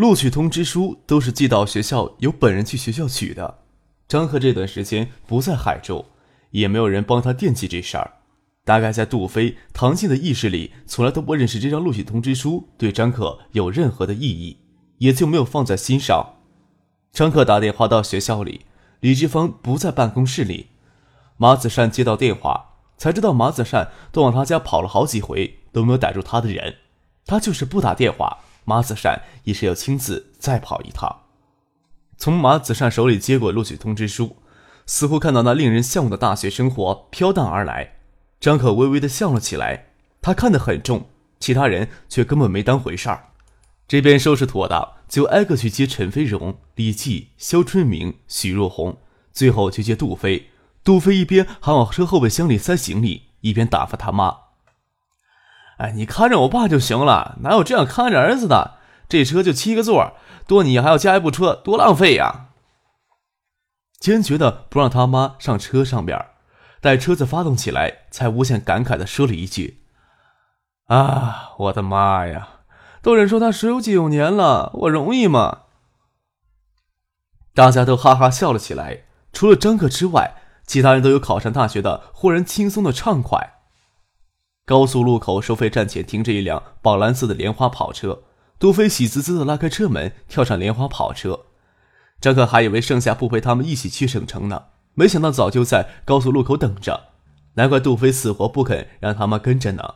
[0.00, 3.58] 录取通知书都是寄到学校，由本人去学校取的。
[4.08, 6.06] 张克这段时间不在海州，
[6.52, 8.12] 也没有人帮他惦记这事儿。
[8.64, 14.60] 大概在杜飞、唐静的意识里，从来都不认识这张录取通知书对张克有任何的意义，
[15.00, 16.36] 也就没有放在心上。
[17.12, 18.62] 张克打电话到学校里，
[19.00, 20.68] 李志峰不在办公室里。
[21.36, 26.76] 马子善接到电话，才知道马子善都往他家跑了好几回，都没有逮住他的人。
[27.26, 28.38] 他就是不打电话。
[28.70, 31.22] 马子善也是要亲自再跑一趟。
[32.16, 34.36] 从马子善手里接过录取通知书，
[34.86, 37.94] 似乎看到那令人向往的大学生活飘荡而来，
[38.38, 39.86] 张可微微的笑了起来。
[40.22, 41.08] 他看得很重，
[41.40, 43.30] 其他人却根本没当回事儿。
[43.88, 48.98] 这边收拾妥当，就挨个去接陈飞荣、李继、肖春明、许若红，
[49.32, 50.50] 最后去接杜飞。
[50.84, 54.49] 杜飞一边还往车后备箱里塞行李，一边打发他妈。
[55.80, 58.74] 哎，你看着我爸就行了，哪有这样看着儿子的？
[59.08, 60.12] 这车就七个座，
[60.46, 62.48] 多你还要加一部车，多浪费呀！
[63.98, 66.26] 坚决的不让他妈上车上边，
[66.82, 69.82] 待车子发动起来，才无限感慨的说了一句
[70.88, 72.48] ：“啊，我的妈呀！
[73.00, 75.60] 都忍受他十有九年了，我容易吗？”
[77.54, 80.34] 大家都哈哈笑了起来，除了张克之外，
[80.66, 83.59] 其他人都有考上大学的忽然轻松的畅快。
[84.70, 88.22] 高速路口收费站前停着一辆宝蓝色的莲花跑车，
[88.56, 91.46] 杜飞喜滋滋的拉开车门，跳上莲花跑车。
[92.20, 97.08] 张可还以为剩下不陪他们一起去省城呢，没想到早就在高速路口等着。
[97.54, 99.94] 难怪杜飞死活不肯让他们跟着呢。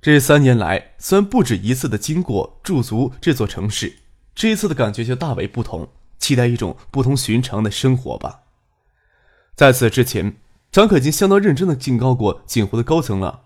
[0.00, 3.98] 这三年来，虽然不止一次的经过驻足这座城市，
[4.34, 5.88] 这一次的感觉就大为不同，
[6.18, 8.44] 期待一种不同寻常的生活吧。
[9.54, 10.36] 在此之前。
[10.72, 13.42] 张可已经相当认真的警告过锦湖的高层了，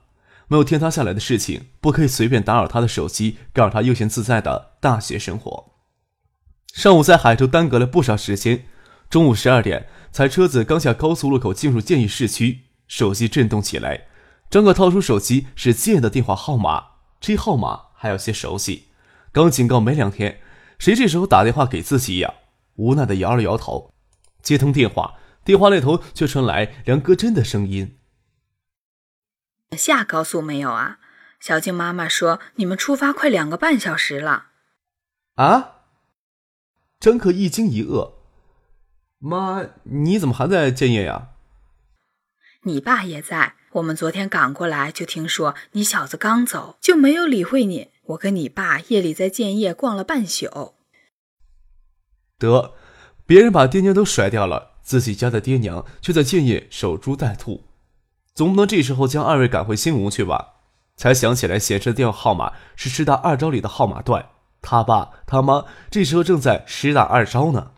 [0.49, 5.73] 没有天塌下来的事情，不可以随便打扰他的手机，干扰他悠闲自在的大学生活。
[6.73, 8.67] 上午在海州耽搁了不少时间，
[9.09, 14.07] 中午十二点才车子刚下高速路口进入建义市区，手机震动起来。
[14.49, 16.85] 张可掏出手机，是建的电话号码，
[17.21, 18.85] 这号码还有些熟悉，
[19.33, 20.41] 刚警告没两天，
[20.79, 22.35] 谁这时候打电话给自己呀？
[22.77, 23.91] 无奈的摇了摇头，
[24.43, 25.15] 接通电话。
[25.45, 27.96] 电话那头却传来梁歌真的声音
[29.73, 30.99] ：“下高速没有啊？
[31.41, 34.49] 小静妈妈说你们出发快两个半小时了。”
[35.37, 35.83] 啊！
[36.99, 38.15] 张可一惊一愕
[39.19, 41.29] ：“妈，你怎么还在建业呀
[42.65, 43.55] ？”“你爸也在。
[43.73, 47.91] 我们昨天赶过来，就听说你小子刚走，就没有理会你。
[48.05, 50.75] 我跟你爸夜里在建业逛了半宿。”
[52.39, 52.75] 得，
[53.27, 54.77] 别人把爹娘都甩掉了。
[54.83, 57.65] 自己家的爹娘却在建业守株待兔，
[58.37, 60.57] 总不能这时候将二位赶回新吴去吧？
[60.95, 64.27] 才想起来显示的电话号码是师大二招里的号码段，
[64.61, 67.71] 他爸他妈这时候正在师大二招呢。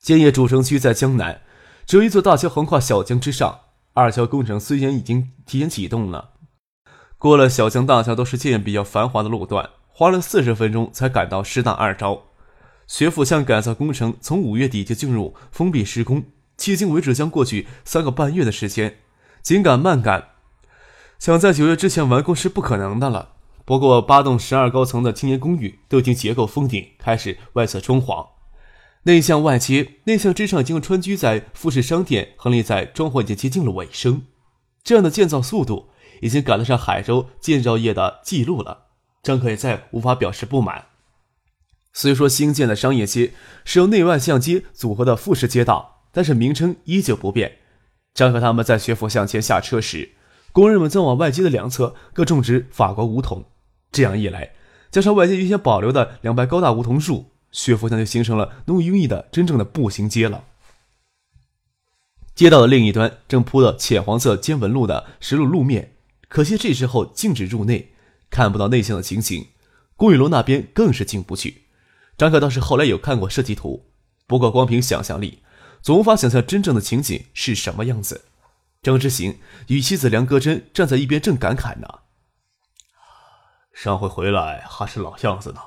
[0.00, 1.42] 建业主城区在江南，
[1.86, 3.60] 只有一座大桥横跨小江之上。
[3.94, 6.30] 二桥工程虽然已经提前启动了，
[7.16, 12.24] 过了小江大桥都是建业比较繁华的路段，花了四十分钟才赶到师大二招。
[12.88, 16.24] 学府巷改造工程从五月底就进入封闭施工，
[16.58, 18.98] 迄今为止将过去三个半月的时间。
[19.46, 20.30] 紧赶慢赶，
[21.20, 23.34] 想在九月之前完工是不可能的了。
[23.64, 28.26] 不过八栋十二高层的青年公寓都已经结构封顶，开始外侧装潢。
[29.04, 34.24] 内向外接，内向之上已经穿居在富士商店，横立在装潢已经接近了尾声。
[34.82, 35.90] 这样的建造速度
[36.22, 38.86] 已经赶得上海州建造业的记录了。
[39.22, 40.86] 张可也再无法表示不满。
[41.92, 43.32] 虽说新建的商业街
[43.64, 47.58] 是由内外向街组合的复式街道，但是名称依旧不变。
[48.16, 50.12] 张和他们在学府巷前下车时，
[50.50, 53.44] 工人们正往外街的两侧各种植法国梧桐。
[53.92, 54.52] 这样一来，
[54.90, 60.44] 加上外界原先保留的两排高大梧桐树，学府巷就形成了浓郁意的真正的步行街了。
[62.34, 65.92] 街道的另一端正铺了浅黄色尖纹路的石路路面，
[66.28, 67.92] 可惜这时候禁止入内，
[68.30, 69.48] 看不到内向的情形。
[69.94, 71.64] 公寓楼那边更是进不去。
[72.16, 73.84] 张可倒是后来有看过设计图，
[74.26, 75.40] 不过光凭想象力，
[75.86, 78.24] 总无法想象真正的情景是什么样子。
[78.82, 79.38] 张之行
[79.68, 81.86] 与妻子梁歌珍站在一边，正感慨呢
[83.72, 85.60] ：“上回回来还是老样子呢，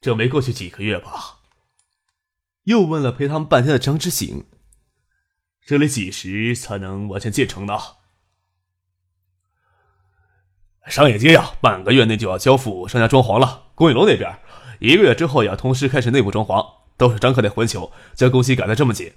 [0.00, 1.38] 这没过去几个月吧？”
[2.66, 4.46] 又问了陪他们半天的张之行
[5.64, 7.78] ：“这里几时才能完全建成呢？”
[10.90, 13.68] 商业街呀，半个月内就要交付商家装潢了。
[13.76, 14.36] 公寓楼那边，
[14.80, 16.82] 一个月之后也要同时开始内部装潢。
[16.96, 19.12] 都是张克那混球将工期赶得这么紧，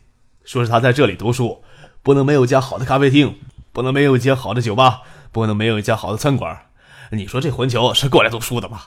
[0.47, 1.61] 说是他在这里读书，
[2.01, 3.37] 不能没有一家好的咖啡厅，
[3.73, 5.01] 不能没有一间好的酒吧，
[5.33, 6.67] 不能没有一家好的餐馆。
[7.11, 8.83] 你说这混球是过来读书的吗？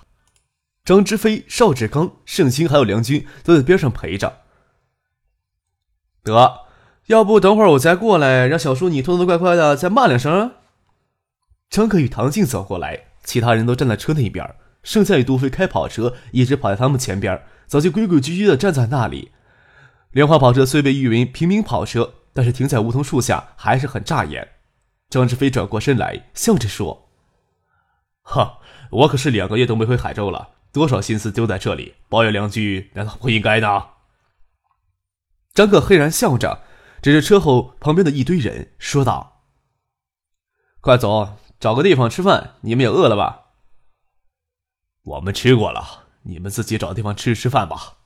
[0.87, 4.39] 张之飞、邵志刚、盛清还有梁军都在边上陪着。
[6.25, 6.61] 得，
[7.09, 10.53] 要不等会儿我再过来，让小叔你痛痛快快的再骂两声。
[11.69, 19.31] 张克与唐静走过来，其他人都站在车那边，剩下与杜飞开跑车，一直跑在他们前边，早就规规矩矩的站在那里。
[20.13, 24.57] 莲花跑车虽被誉为平民跑车，但是停在梧桐树下还是很扎眼。
[25.09, 27.09] 张志飞转过身来，笑着说
[28.23, 28.59] ：“哈，
[28.91, 33.87] 我可是两个月都没回海州了，多少心思丢在这里，抱怨两句难道不应该呢？”
[35.55, 36.63] 张克黑然笑着，
[37.01, 39.45] 指着车后旁边的一堆人说道
[40.81, 43.49] ：“快走！”找个地方吃饭，你们也饿了吧？
[45.03, 47.99] 我们吃过了，你们自己找地方吃吃饭吧。”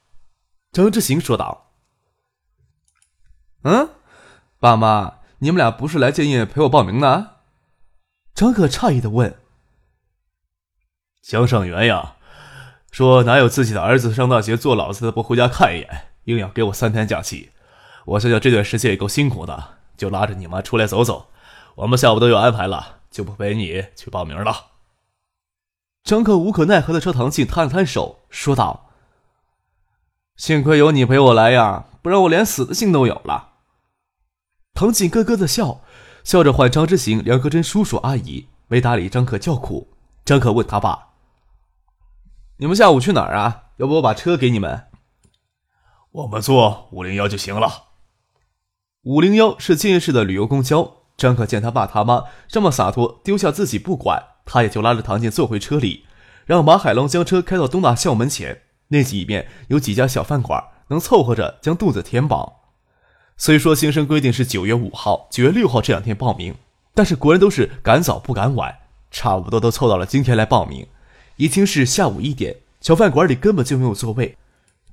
[0.73, 1.71] 张之行说道。
[3.65, 3.91] “嗯，
[4.59, 7.41] 爸妈，你们俩不是来建业陪我报名的？”
[8.35, 9.37] 张可诧异的问。
[11.21, 12.15] “江尚元呀，
[12.91, 17.51] 说哪有自己的儿子上大学做老子的不回家看一眼，硬要给我三天假期。
[18.05, 21.29] 我想想这段时间也够辛苦的，就拉着你妈出来走走。
[21.75, 24.73] 我们下午都有安排了。”就不陪你去报名了。
[26.03, 28.91] 张克无可奈何的朝唐静摊了摊手，说道
[30.35, 33.53] ：“幸亏有你陪我来呀，不然我连死的心都有了。”
[34.75, 35.83] 唐锦咯咯的笑，
[36.25, 39.89] 笑着唤张之行、梁克真叔叔阿姨，没搭理张可叫苦。
[40.25, 41.11] 张可问他爸
[42.59, 43.67] ：“你们下午去哪儿啊？
[43.77, 44.87] 要不我把车给你们
[46.11, 47.91] ？”“我们坐五零幺就行了。”
[49.05, 50.97] 五零幺是建业市的旅游公交。
[51.17, 56.05] 张可见他爸他妈这么洒脱，丢下自己不管，他也就拉着唐静坐回车里，
[56.45, 58.63] 让马海龙将车开到东大校门前。
[58.89, 62.64] 那几面有几家小饭馆，能凑合着将肚子填饱。
[63.37, 66.55] 虽说新生规定是九月五号、九月六号这两天报名，
[66.95, 68.79] 但是国人都是赶早不赶晚，
[69.11, 70.87] 差不多都凑到了今天来报名。
[71.37, 74.37] 已经是下午一点，小饭馆里根本就没有座位，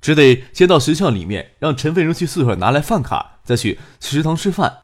[0.00, 4.78] 只得先到学校里面，让陈飞荣去宿舍拿来饭卡，再去食堂吃饭。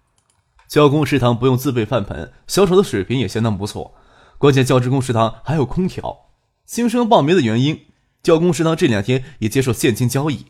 [0.69, 3.93] 教工食堂不用自备饭盆，小炒的水平也相当不错。
[4.39, 6.27] 关键教职工食堂还有空调。
[6.65, 7.87] 新生报名的原因，
[8.23, 10.47] 教工食堂这两天也接受现金交易。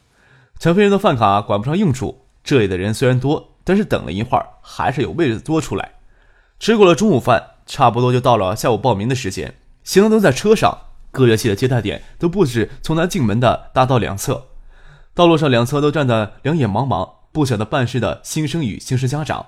[0.59, 2.27] 陈飞人的饭卡管不上用处。
[2.49, 5.97] 这里的人虽然多，但是等了一会儿，还是有位子多出来。
[6.59, 9.55] 吃过了中午饭，差不多就到了下午报名的时间。
[9.85, 10.75] 行人都在车上，
[11.11, 14.47] 各乐器的接待点都布置从南进门的大道两侧。
[15.13, 19.45] 道路上两侧都站得两眼茫茫，不晓得办事的新生与新生家长。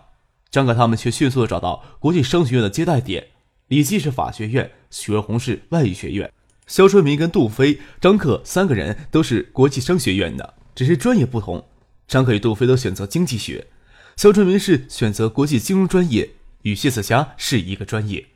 [0.51, 3.29] 张可他们却迅速的找到国际商学院的接待点，
[3.69, 6.31] 李记是法学院，许若红是外语学院，
[6.67, 11.65] 肖春明跟杜飞、张克三个人都是国际商学院的，只是专业不同。
[12.11, 13.69] 张可与杜飞都选择经济学，
[14.17, 16.29] 肖春明是选择国际金融专业，
[16.63, 18.27] 与谢子霞是一个专业。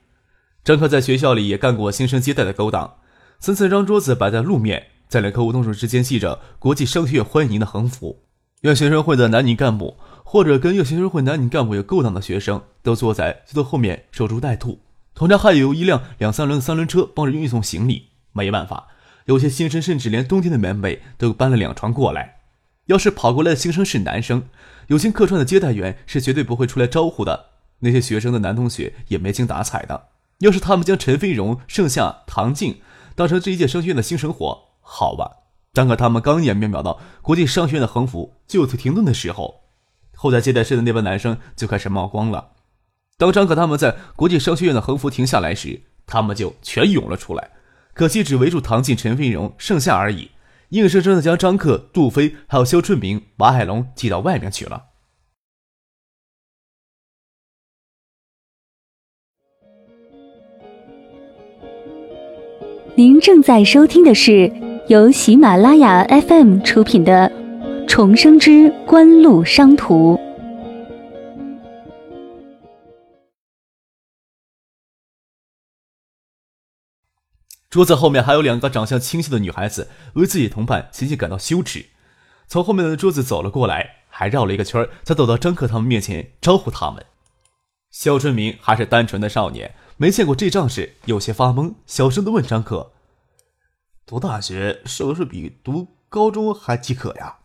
[0.63, 2.99] 张可在学校里也干过新生接待的勾当，
[3.41, 8.23] 三四张桌子摆在路面，在两棵梧桐树之间系着国际商学院欢迎的横幅，
[8.61, 9.97] 院学生会的男女干部。
[10.23, 14.79] 或者跟院学生会男女干部有勾当的学生，都坐在最后面守株待兔。
[15.17, 18.11] 同样还有一辆两三轮的三轮车帮着运送行李。
[18.33, 18.87] 没办法，
[19.27, 22.44] 有些新生甚至连冬天的棉被都搬了两床过来。
[22.87, 24.49] 要是跑过来的新生是男生，
[24.89, 27.47] 有心客串的接待员是绝对不会出来招呼的。
[27.81, 30.09] 那些学生的男同学也没精打采的。
[30.39, 32.81] 要是他们将陈飞荣、盛夏、唐静
[33.15, 35.31] 当成这一届商学院的新生活，好吧。
[35.73, 39.63] 张可他们刚一眼瞄到国际商学院的横幅就此停顿的时候。
[40.15, 42.53] 后在接待室的那帮男生就开始冒光了。
[43.19, 47.51] 当张可他们在国际商学院的横幅停下来时，他们就全涌了出来。
[47.93, 50.31] 可惜只围住唐静、陈飞荣、盛夏而已，
[50.71, 54.85] 硬生生的将张克、杜飞还有肖春明、马海龙挤到外面去了。
[62.97, 64.53] 您正在收听的是
[64.89, 67.45] 由喜马拉雅 FM 出品的。
[67.87, 70.19] 重生之官路商途。
[77.75, 81.87] 桌子后面还有两个长相清秀的女孩子，为自己同伴仅仅感到羞耻，
[82.47, 87.05] 从后面的桌子走了过来，还绕了一个圈才走到张克他们面前招呼他们。
[87.91, 92.93] 肖春明还是单纯的少年，没见过这仗势，有些发懵，小声的问张克
[94.07, 97.39] ：“读大学是不是比读高中还饥渴呀？”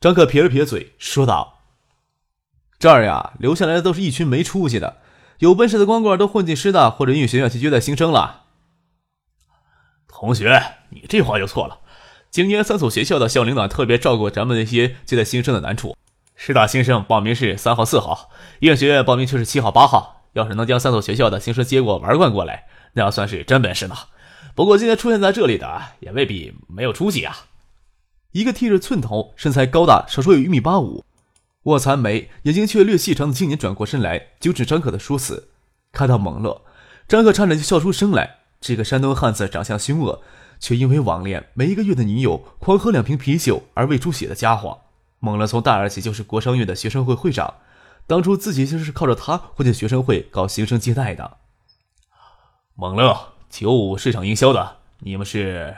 [0.00, 1.58] 张克撇了撇嘴，说道
[2.78, 4.98] ：“这儿呀，留下来的都是一群没出息的，
[5.40, 8.42] 有本事的光棍都混进师大或者音乐学院去接待新生了。”
[10.16, 11.80] 同学，你这话就错了。
[12.30, 15.96] 今年三所学校的校领导特别照顾咱们那些接待新生的难处。
[16.36, 18.30] 师大新生报名是三号、四号，
[18.60, 20.22] 音乐学院报名却是七号、八号。
[20.34, 23.96] 要是能将三所学校的新生接过玩惯过来，那要算是真本事呢。
[24.54, 27.46] 不过今天出现在这里的也未必没有出息啊。
[28.30, 31.04] 一个剃着寸头、身材高大、少说有一米八五、
[31.64, 35.48] 卧蚕眉、眼睛却略细长的青年转过身来，纠正张可的说辞。
[35.92, 36.62] 看到蒙乐，
[37.08, 38.38] 张可差点就笑出声来。
[38.64, 40.22] 这个山东汉子长相凶恶，
[40.58, 44.78] 却因为网恋没一个月的女友狂喝两瓶啤酒而胃出血的家伙。
[45.18, 47.56] 猛乐从大二起就是国商院的学生会会长，
[48.06, 51.36] 当初自己就是靠着他混进学生会搞新生接待的。
[52.74, 55.76] 猛乐，九五市场营销的，你们是？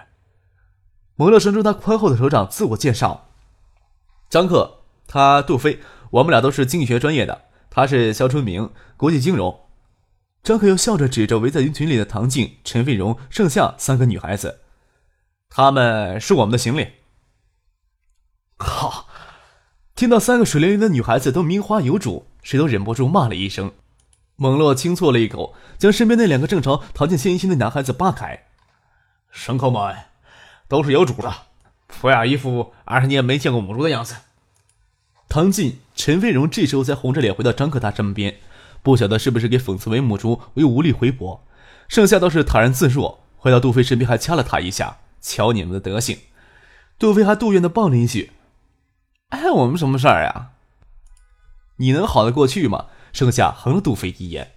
[1.16, 3.31] 蒙乐伸出他宽厚的手掌，自我介绍
[4.31, 7.47] ：“张克，他杜飞，我们俩都是经济学专业的。
[7.69, 9.59] 他是肖春明，国际金融。”
[10.47, 14.61] 张克又笑着指着围在人群里的唐静、陈飞荣、盛夏三个女孩子
[15.50, 16.87] ：“他们是我们的行李。”
[18.57, 19.09] 靠！
[19.97, 23.73] 听到三个水灵灵的女孩子都名花有主，谁都忍不住骂了一声。
[24.37, 28.45] 蒙洛轻啜了一口，将身边那两个正朝唐静献殷勤的男孩子扒开
[29.35, 29.97] ：“牲口们。”
[30.69, 31.35] 都是有主的，
[31.88, 34.15] 不要一副二十年没见过母猪的样子。
[35.29, 38.37] 唐静、陈飞荣这时候才红着脸回到张克他身边，
[38.87, 41.45] 不晓得是不是给讽刺为母猪，又无力回驳。
[41.88, 44.99] 剩下都是坦然自若，回到杜飞身边还掐了他一下。
[45.21, 46.16] 瞧你们的德行！
[46.97, 48.31] 杜飞还杜怨的抱了一句
[49.31, 50.50] ：“碍，我们什么事儿呀？
[51.78, 54.52] 你能好得过去吗？”剩下横了杜飞一眼。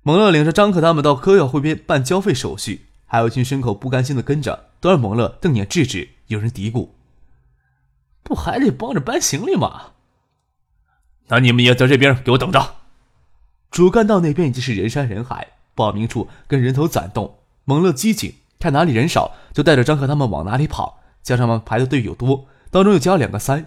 [0.00, 4.70] 蒙乐领着张可他们到科药汇边办交费手续，还有一群牲口不甘心的跟着。
[4.80, 6.92] 都让蒙乐瞪眼制止，有人嘀咕
[8.24, 9.92] ：“不还得帮着搬行李吗？”
[11.28, 12.76] 那你们也在这边给我等着。
[13.76, 17.40] 主干道那边已经是人山人海，报名处跟人头攒动。
[17.66, 21.02] 蒙乐机警，看哪里人少，就带着张克他们往哪里跑。
[21.22, 23.66] 加上们排的队友多，当中又加了两个三。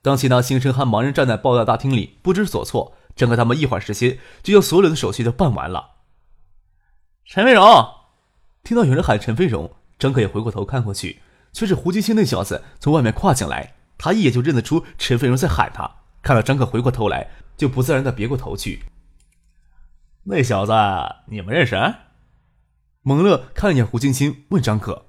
[0.00, 5.90] 当其他新生和盲人站在报道大厅里不知所措，张克他们一会儿时间就将所有的手续都办完了。
[7.26, 7.86] 陈飞荣
[8.64, 9.70] 听到有人喊陈飞荣。
[9.98, 11.20] 张克也回过头看过去，
[11.52, 13.74] 却是胡金星那小子从外面跨进来。
[13.98, 15.96] 他一眼就认得出陈飞荣在喊他。
[16.22, 18.82] 看到张克回过头来，就不自然的别过头去。
[20.24, 20.72] 那小子
[21.26, 21.94] 你们认识？
[23.02, 25.06] 蒙乐看一眼胡金星，问张克：“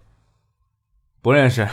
[1.22, 1.68] 不认识。”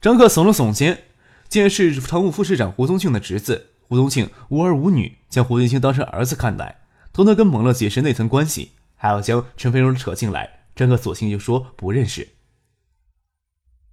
[0.00, 1.04] 张克耸了耸肩，
[1.48, 3.70] 竟然是常务副市长胡宗庆的侄子。
[3.88, 10.66] 胡宗庆无儿无女，将胡金星当成儿子看待，偷偷跟蒙乐解释那层关系，还要将陈飞荣扯进来。
[10.74, 12.28] 张克索性就说不认识。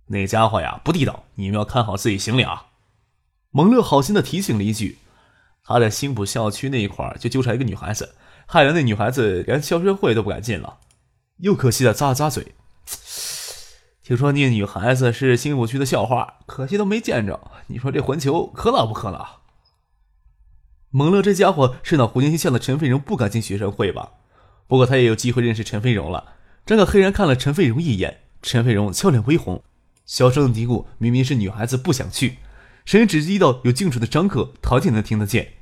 [0.08, 2.68] 那家伙呀，不地道，你们要看好自己行李啊！
[3.52, 4.98] 蒙乐好心的提醒了一句。
[5.64, 10.80] 他在新浦校区那一块就纠缠一个女孩子，害得那女孩子连校学会都不敢进了。
[11.38, 12.54] 又可惜的咂了咂嘴。
[14.04, 17.40] 听说那女孩子是新浦区的校花，可惜都没见着。
[17.68, 19.42] 你说这混球可老不可老？
[20.90, 24.12] 蒙乐这家伙是那胡金星向的陈飞荣不敢进学生会吧？
[24.68, 26.36] 不过他也有机会认识陈飞荣了。
[26.66, 29.64] 张可黑人看了陈飞荣一眼，陈飞荣俏脸微红，
[30.06, 32.38] 小声嘀咕：“明明是女孩子不想去。”
[32.86, 35.54] 声音只低到有静处的张可陶静能听得见。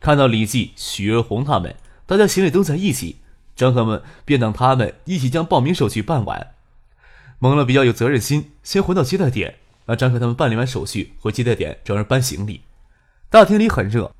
[0.00, 1.76] 看到李记、许月红他们，
[2.12, 3.16] 大家行李都在一起，
[3.56, 6.48] 张可们便等他们一起将报名手续办完。
[7.38, 9.54] 蒙了比较有责任心，先回到接待点，
[9.86, 12.60] 让张可他们办理完手续，回接待点找人搬行李。
[13.30, 14.12] 大厅里很热，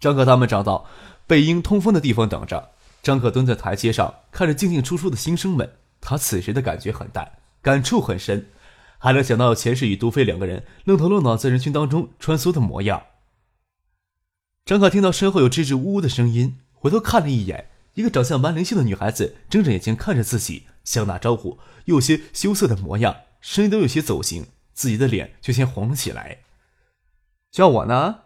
[0.00, 0.86] 张可他们找到
[1.26, 2.70] 背阴通风的地方等着。
[3.02, 8.46] 张可蹲在台阶上，看着进进出出的新生们，他此时的感觉很淡，感触很深，
[8.96, 13.02] 还能想到前世与杜飞两个人愣头愣脑在人群当中穿梭的模样。
[14.64, 26.44] 张可听到身后有支支吾吾的声音，回头看了一眼，一个长相蛮灵秀的女孩子睁着眼睛看着自己，想打招呼，有些羞涩的模样，声音都有些走形，自己的脸却先红了起来。
[27.50, 28.20] 叫我呢？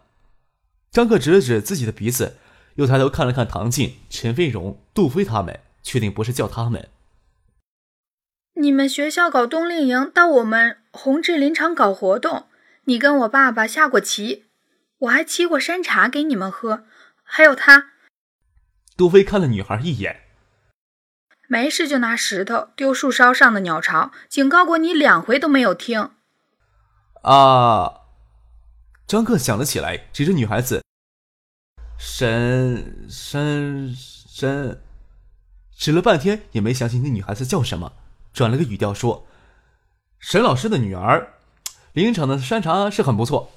[0.91, 2.37] 张克指了指自己的鼻子。
[2.75, 6.87] 又抬头看了看唐静、陈飞荣、杜飞他们，确定不是叫他们。
[8.53, 12.45] 你们学校搞冬令营，到我们红志林场搞活动。
[12.85, 14.45] 你跟我爸爸下过棋，
[14.99, 16.85] 我还沏过山茶给你们喝。
[17.23, 17.87] 还有他。
[19.01, 20.21] 杜飞看了女孩一眼，
[21.47, 26.11] 没事就拿石头丢树梢上的鸟巢，警告过你两回都没有听。
[27.23, 28.01] 啊！
[29.07, 30.83] 张克想了起来，指着女孩子。
[31.97, 34.79] 沈沈沈，
[35.75, 37.93] 指了半天也没想起那女孩子叫什么，
[38.31, 39.25] 转了个语调说
[40.21, 41.39] ：“沈老师的女儿，
[41.93, 43.51] 林场的山茶是很不错，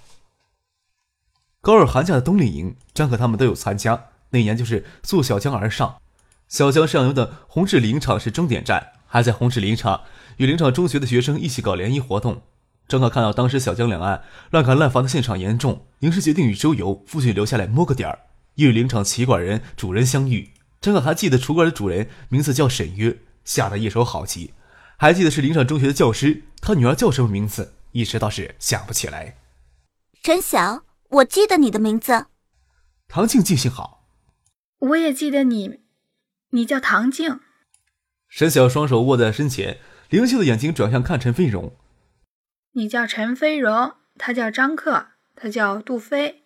[1.60, 4.08] 高二寒假的冬令营，张可他们都有参加。
[4.34, 6.02] 那年就是溯小江而上，
[6.48, 10.02] 小江上游的红志林场是终点站，还在红志林场
[10.38, 12.42] 与林场中学的学生一起搞联谊活动。
[12.88, 18.18] 张可看到当时小江两岸乱砍滥伐的现场严重，临时决定与周游父亲留下来摸个点儿，
[18.56, 20.50] 又与林场企管人主人相遇。
[20.80, 24.52] 张可还记得厨馆的主人名字叫沈约，吓得一手好棋。
[24.96, 29.36] 还记得是林场中学的教师，他女儿叫什么名字，一时倒是想不起来。
[30.22, 32.26] 陈晓，我记得你的名字。
[33.06, 33.93] 唐静记性好，
[34.84, 35.80] 我也记得你，
[36.50, 37.40] 你叫唐静。
[38.28, 39.78] 沈晓双手握在身前，
[40.10, 41.74] 灵秀的眼睛转向看陈飞荣。
[42.72, 46.42] 你叫陈飞荣，他叫张克，他叫杜飞。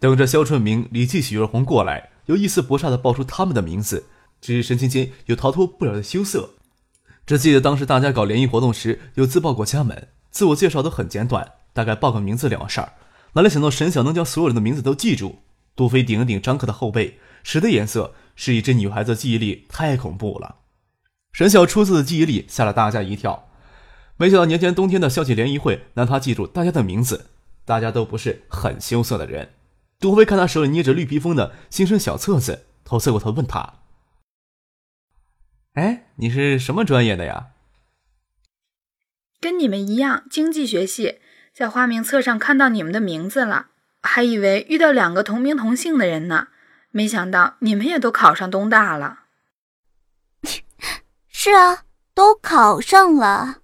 [0.00, 4.06] 等着肖春明、李继、许若红过来，又一丝不差的报出他们的名字，
[4.40, 6.54] 只是神情间有逃脱不了的羞涩。
[7.26, 12.94] 只记得当时大家搞联谊活动时，有自报过家门，自我介绍都很简短，大概报个名字了事儿。
[13.34, 15.40] 哪里想到沈晓能将所有人的名字都记住？
[15.74, 20.56] 杜飞顶了顶张克的后背，使的颜色是一只女孩子记忆力太恐怖了。
[21.32, 23.48] 沈晓出色的记忆力吓了大家一跳。
[24.16, 27.30] 没想到年前冬天的校际联谊会，让他记住大家的名字。
[27.64, 29.54] 大家都不是很羞涩的人。
[30.00, 33.74] 杜飞看他手里捏着绿披风的新生小册子，头侧过头问他
[35.74, 37.50] ：“哎，你是什么专业的呀
[39.40, 41.20] ？”“跟你们一样，经济学系。
[41.54, 43.68] 在花名册上看到你们的名字了，
[44.02, 46.48] 还以为遇到两个同名同姓的人呢。
[46.96, 49.24] 没想到你们也都考上东大了。
[51.28, 51.84] ”“是啊，
[52.14, 53.58] 都考上了。”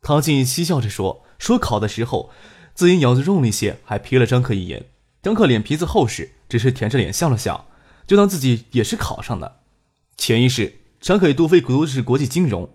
[0.00, 2.30] 唐静嬉笑着说：“说考的时候，
[2.72, 4.88] 自己咬字用力些，还瞥了张克一眼。
[5.22, 7.68] 张克脸皮子厚实，只是舔着脸笑了笑，
[8.06, 9.60] 就当自己也是考上的。
[10.16, 12.70] 潜意识，张克与杜飞读的是国际金融，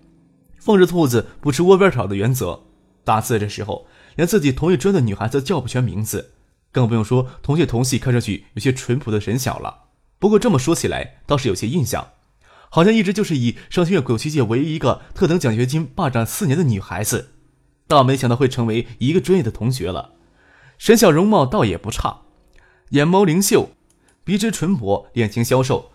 [0.60, 2.62] 放着兔子不吃窝边草的原则。
[3.03, 6.35] 大四的时候，连自己同一专的女孩子叫不全名字，
[6.72, 9.86] 更不用说同学同系看上去有些淳朴的沈小了。
[10.20, 12.10] 不过这么说起来，倒是有些印象。”
[12.74, 17.31] 好像一直就是以商学院狗七界唯一一个特等奖学金霸占四年的女孩子，
[17.86, 20.12] 倒没想到会成为一个专业的同学了。
[20.77, 22.22] 沈小容貌倒也不差，
[22.92, 23.72] 眼眸灵秀，
[24.24, 25.92] 鼻直唇薄，脸型消瘦，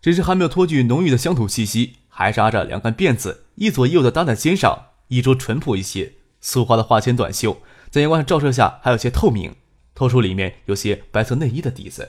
[0.00, 6.12] 只是还没有脱去浓郁的乡土气息，还扎着两根辫子，一左一右的搭在肩上，衣着淳朴一些。
[6.40, 9.56] 素花的花肩短袖，在阳光照射下还有些透明，
[10.02, 12.08] 透出里面有些白色内衣的底子。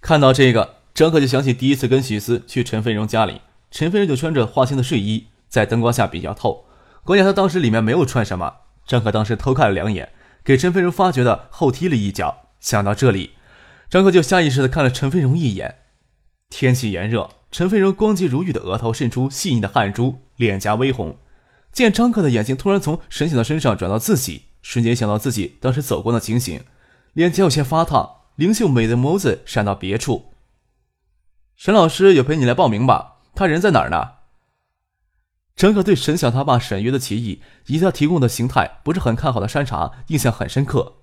[0.00, 0.76] 看到这个。
[0.94, 6.66] 张克就想起第一次跟许思去陈飞荣家里，陈飞荣就穿着花青的睡衣，在灯光下比较透。
[7.02, 8.56] 关键他当时里面没有穿什么。
[8.86, 10.10] 张克当时偷看了两眼，
[10.44, 12.48] 给陈飞荣发觉的后踢了一脚。
[12.60, 13.32] 想到这里，
[13.88, 15.76] 张克就下意识的看了陈飞荣一眼。
[16.50, 21.16] 天气炎热，陈飞荣光洁如玉的额头渗出细腻的汗珠，脸颊微红。
[21.72, 26.60] 见张克的眼睛突然从沈醒的身上转到自己，瞬间想到自己当时走过的情形，
[27.14, 30.32] 脸颊有些发烫，灵秀美的眸子闪到别处。
[31.54, 33.16] 沈老师有陪你来报名吧？
[33.34, 34.12] 他人在哪儿呢？
[35.54, 40.94] 陈可对沈晓他爸沈约的提议以及他提供的形态不是很看好的山茶印象很深刻。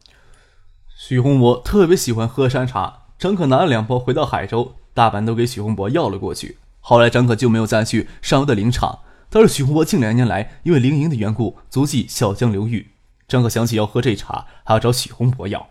[0.98, 6.58] 许洪博特别喜欢喝山茶，张可拿了两包回到海州，大半都给许洪博要了过去。
[6.80, 12.94] 后来张可就没有再去上游的林场，倒是许洪博近两年来因为林营的缘故足迹小江流域。
[13.28, 15.70] 张可想起要喝这茶，还要找许洪博要。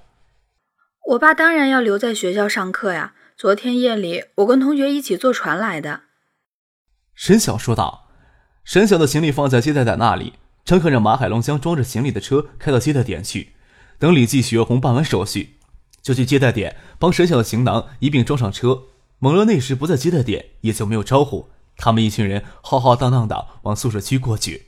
[1.08, 3.14] 我爸当然要留在学校上课呀。
[3.34, 6.02] 昨天夜里，我跟同学一起坐船来的。
[7.14, 8.10] 沈晓说道
[8.62, 10.34] ：“沈晓的行李放在接待点那里，
[10.66, 13.54] 张克让马海龙将装着行李的车开到接待点去。
[13.98, 15.56] 等李继、许月红办完手续，
[16.02, 18.82] 就去接待点帮沈晓的行囊一并装上车。
[19.18, 24.66] 猛乐那时不在接待点，也就没有招呼他们一群人浩浩荡荡的往宿舍区过去。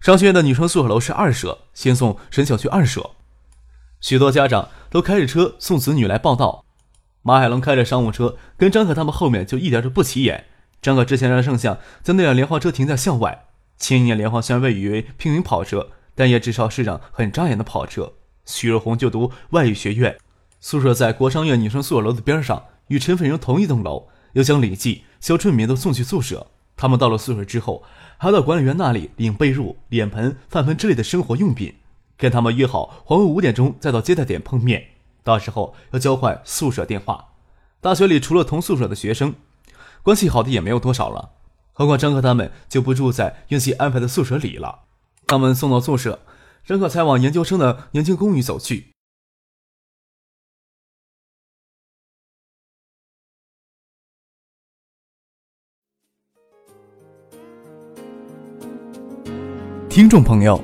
[0.00, 3.10] 商学院的女生宿舍楼是二舍，先送沈晓去二舍。
[4.00, 6.64] 许多家长都开着车送子女来报道。”
[7.22, 10.46] 马海龙开着商务车，跟张可他们后面就一点都不起眼。
[10.80, 13.46] 张可之前让盛夏将那辆莲花车停在校外。
[13.76, 18.14] 前一年莲花虽然被誉为平民跑车，但也至少是辆很扎眼的跑车。
[18.46, 20.16] 许若红就读外语学院，
[20.60, 24.08] 宿舍在国商院女生宿舍楼的边上，与陈飞荣同一栋楼。
[24.32, 26.46] 又将李记、肖春明都送去宿舍。
[26.76, 27.82] 他们到了宿舍之后，
[28.16, 31.74] 还到管理员那里领被褥、脸盆、饭盆之类的生活用品。
[32.20, 34.90] 跟他们约好黄昏五点钟再到接待点碰面。
[35.24, 37.32] 到时候要交换宿舍电话。
[37.80, 39.34] 大学里除了同宿舍的学生，
[40.02, 41.32] 关系好的也没有多少了。
[41.72, 44.80] 何况张克他们就不住在院系安排的宿舍里了。
[45.26, 46.20] 他们送到宿舍，
[46.64, 48.92] 张克才往研究生的年轻公寓走去。
[59.88, 60.62] 听众朋友，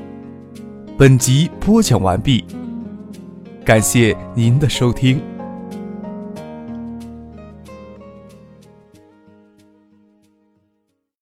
[0.99, 2.43] 本集播讲完毕。
[3.67, 5.36] 感谢您的收听。